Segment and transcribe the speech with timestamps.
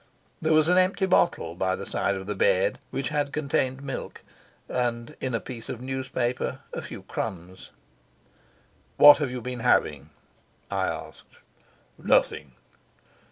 [0.41, 4.23] There was an empty bottle by the side of the bed, which had contained milk,
[4.67, 7.69] and in a piece of newspaper a few crumbs.
[8.97, 10.09] "What have you been having?"
[10.71, 11.35] I asked.
[11.99, 12.53] "Nothing."